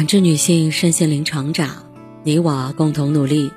[0.00, 1.68] 感知女性身心灵成长，
[2.22, 3.52] 你我共同努力。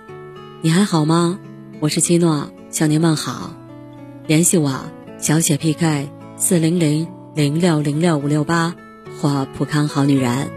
[0.61, 1.39] 你还好吗？
[1.79, 3.53] 我是七诺，向您问好。
[4.27, 8.75] 联系我：小写 PK 四零零零六零六五六八
[9.21, 10.49] 或普康好女人。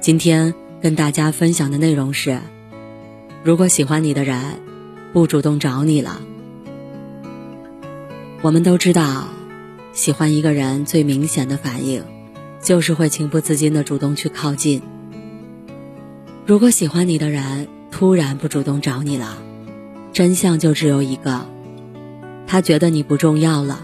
[0.00, 2.38] 今天跟大家分享的内容是：
[3.42, 4.60] 如果喜欢你的人
[5.12, 6.20] 不主动找你了，
[8.42, 9.26] 我们都知道，
[9.92, 12.04] 喜欢一个人最明显的反应。
[12.64, 14.80] 就是会情不自禁的主动去靠近。
[16.46, 19.36] 如果喜欢你的人突然不主动找你了，
[20.14, 21.46] 真相就只有一个，
[22.46, 23.80] 他觉得你不重要了，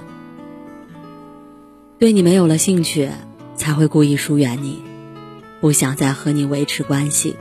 [1.98, 3.10] 对你没有了兴趣，
[3.54, 4.82] 才会故意疏远你，
[5.60, 7.36] 不想再和你维持关系。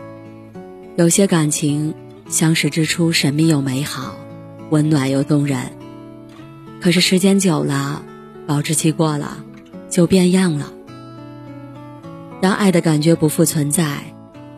[0.98, 1.93] 有些感情
[2.27, 4.15] 相识之初神秘又美好，
[4.70, 5.71] 温暖又动人，
[6.81, 8.03] 可是时间久了，
[8.45, 9.37] 保质期过了，
[9.90, 10.73] 就变样了。
[12.41, 13.98] 当爱的感觉不复存在，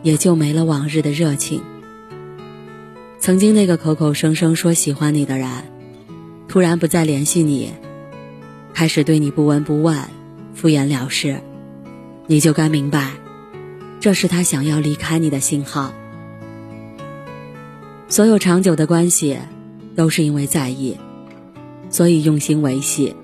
[0.02, 1.60] 也就没了往日的热情。
[3.18, 5.48] 曾经那个口口声声说喜欢你的人，
[6.46, 7.72] 突然不再联系你，
[8.72, 9.98] 开始对你不闻不问、
[10.54, 11.40] 敷衍了事，
[12.28, 13.10] 你就该明白，
[13.98, 15.92] 这是他想要离开你的信号。
[18.08, 19.38] 所有长久的关系，
[19.96, 20.96] 都是因为在意，
[21.90, 23.14] 所以用心维系；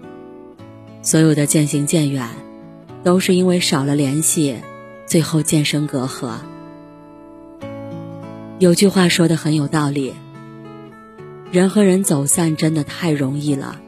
[1.01, 2.29] 所有的渐行渐远。
[3.05, 4.57] 都是因为少了联系，
[5.07, 6.39] 最后渐生隔阂。
[8.59, 10.13] 有句话说的很有道理：
[11.53, 13.81] 人和人走散真的太容易了，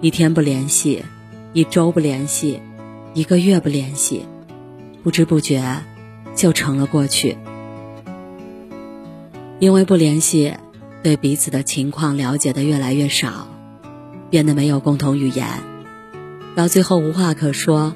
[0.00, 1.02] 一天不联系，
[1.54, 2.60] 一周不联系，
[3.14, 4.26] 一个月不联系，
[5.02, 5.82] 不知不觉
[6.34, 7.38] 就成了过去。
[9.58, 10.54] 因为不联系，
[11.02, 13.48] 对彼此的情况了解的越来越少，
[14.28, 15.46] 变得没有共同语言，
[16.54, 17.94] 到最后无话可说。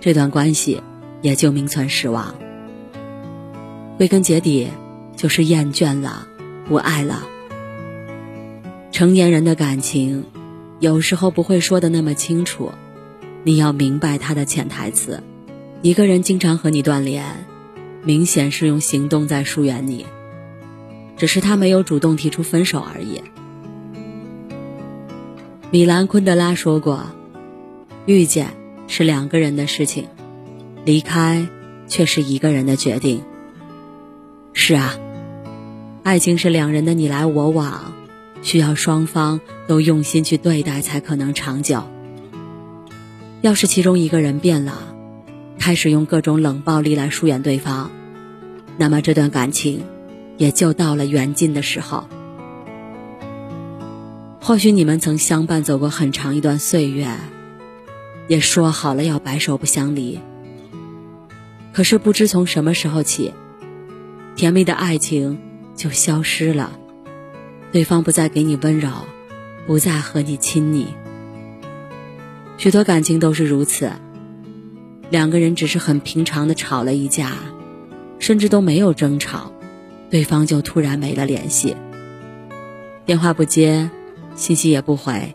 [0.00, 0.82] 这段关系
[1.22, 2.34] 也就名存实亡。
[3.96, 4.68] 归根结底，
[5.16, 6.28] 就是厌倦了，
[6.66, 7.26] 不爱了。
[8.92, 10.24] 成年人的感情，
[10.78, 12.72] 有时候不会说的那么清楚，
[13.42, 15.22] 你要明白他的潜台词。
[15.82, 17.46] 一个人经常和你断联，
[18.02, 20.06] 明显是用行动在疏远你，
[21.16, 23.22] 只是他没有主动提出分手而已。
[25.70, 27.06] 米兰昆德拉说过
[28.06, 28.57] ：“遇见。”
[28.88, 30.08] 是两个人的事情，
[30.84, 31.46] 离开
[31.86, 33.22] 却是一个人的决定。
[34.54, 34.98] 是啊，
[36.02, 37.92] 爱情是两人的你来我往，
[38.42, 41.84] 需要双方都用心去对待才可能长久。
[43.42, 44.74] 要是其中一个人变了，
[45.58, 47.90] 开始用各种冷暴力来疏远对方，
[48.78, 49.84] 那么这段感情
[50.38, 52.08] 也就到了缘尽的时候。
[54.40, 57.06] 或许你们曾相伴走过很长一段岁月。
[58.28, 60.20] 也说好了要白首不相离，
[61.72, 63.32] 可是不知从什么时候起，
[64.36, 65.38] 甜蜜的爱情
[65.74, 66.78] 就消失了，
[67.72, 68.90] 对方不再给你温柔，
[69.66, 70.88] 不再和你亲昵。
[72.58, 73.90] 许多感情都是如此，
[75.08, 77.32] 两个人只是很平常的吵了一架，
[78.18, 79.52] 甚至都没有争吵，
[80.10, 81.74] 对方就突然没了联系，
[83.06, 83.90] 电话不接，
[84.34, 85.34] 信息也不回，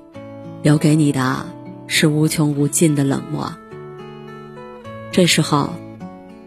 [0.61, 1.62] 留给你的。
[1.95, 3.53] 是无穷无尽的冷漠。
[5.11, 5.69] 这时候，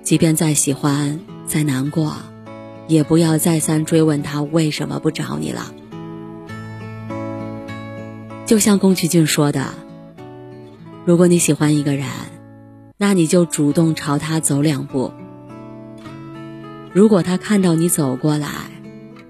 [0.03, 2.17] 即便再喜欢、再难过，
[2.89, 5.73] 也不要再三追问他为什么不找你了。
[8.45, 9.69] 就像宫崎骏说的
[11.07, 12.09] ：“如果你喜欢一个人，
[12.97, 15.13] 那你就主动朝他走两步。
[16.93, 18.49] 如果他看到你走过来，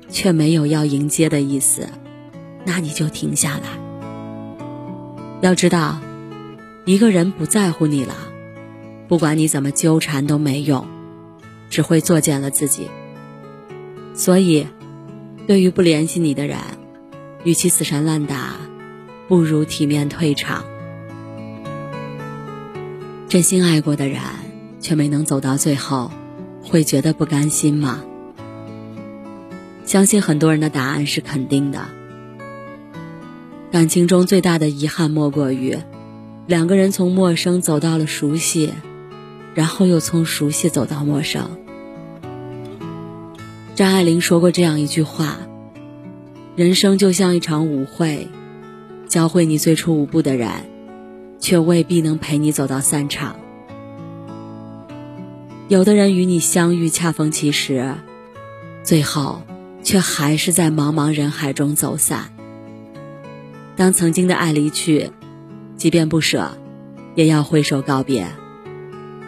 [0.09, 1.87] 却没有要迎接的意思，
[2.65, 3.69] 那你就停下来。
[5.43, 5.99] 要知道。”
[6.87, 8.15] 一个人不在乎你了，
[9.09, 10.87] 不管你怎么纠缠都没用，
[11.69, 12.89] 只会作践了自己。
[14.15, 14.69] 所以，
[15.49, 16.57] 对于不联系你的人，
[17.43, 18.55] 与其死缠烂打，
[19.27, 20.65] 不如体面退场。
[23.29, 24.21] 真心爱过的人
[24.79, 26.13] 却没能走到最后，
[26.63, 28.05] 会觉得不甘心吗？
[29.85, 31.81] 相信很多人的答案是肯定的。
[33.73, 35.77] 感情中最大的遗憾莫过于。
[36.47, 38.73] 两个人从陌生走到了熟悉，
[39.53, 41.51] 然后又从熟悉走到陌生。
[43.75, 45.39] 张爱玲说过这样一句话
[46.55, 48.29] ：“人生就像一场舞会，
[49.09, 50.49] 教会你最初舞步的人，
[51.41, 53.35] 却未必能陪你走到散场。
[55.67, 57.93] 有的人与你相遇恰逢其时，
[58.85, 59.43] 最后
[59.83, 62.31] 却还是在茫茫人海中走散。
[63.75, 65.11] 当曾经的爱离去。”
[65.77, 66.57] 即便不舍，
[67.15, 68.27] 也要挥手告别，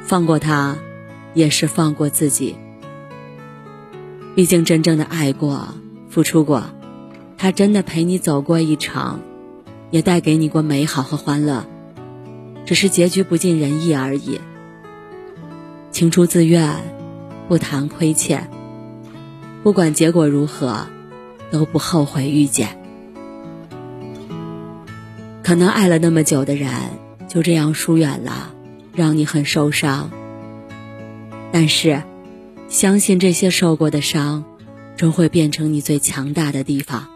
[0.03, 0.79] 放过他，
[1.35, 2.57] 也是放过自己。
[4.35, 5.75] 毕竟真正的爱过、
[6.09, 6.65] 付出过，
[7.37, 9.21] 他真的陪你走过一场，
[9.91, 11.67] 也带给你过美好和欢乐，
[12.65, 14.41] 只是结局不尽人意而已。
[15.91, 16.77] 情出自愿，
[17.49, 18.51] 不谈亏欠。
[19.63, 20.87] 不管结果如何，
[21.51, 22.78] 都不后悔遇见。
[25.49, 26.71] 可能爱了那么久的人，
[27.27, 28.53] 就这样疏远了，
[28.93, 30.11] 让你很受伤。
[31.51, 32.03] 但是，
[32.69, 34.45] 相信这些受过的伤，
[34.99, 37.09] 终会变成你最强大的地方。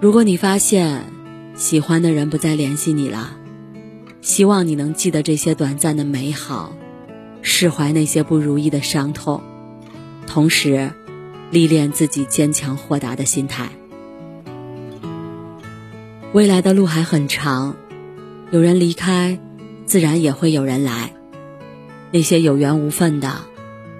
[0.00, 1.04] 如果你发现
[1.54, 3.36] 喜欢的人不再联系你了，
[4.20, 6.72] 希望你能记得这些短暂的美好，
[7.42, 9.40] 释怀那些不如意的伤痛，
[10.26, 10.90] 同时，
[11.52, 13.70] 历练自己坚强豁达的心态。
[16.32, 17.74] 未来的路还很长，
[18.52, 19.40] 有人离开，
[19.84, 21.12] 自然也会有人来。
[22.12, 23.38] 那些有缘无分的，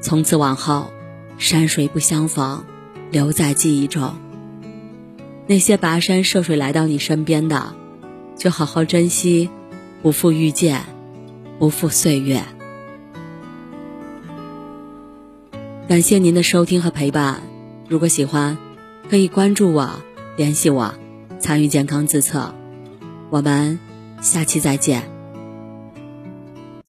[0.00, 0.93] 从此往后，
[1.38, 2.65] 山水不相逢，
[3.11, 4.15] 留在记忆中。
[5.49, 7.75] 那些跋山涉水来到你身边的，
[8.37, 9.50] 就好好珍惜，
[10.00, 10.85] 不负遇见，
[11.59, 12.44] 不负岁月。
[15.88, 17.43] 感谢您的收听和陪伴，
[17.88, 18.56] 如果喜欢，
[19.11, 19.91] 可以关注我，
[20.37, 20.94] 联系我，
[21.40, 22.54] 参与健康自测。
[23.31, 23.78] 我们
[24.20, 25.19] 下期再见。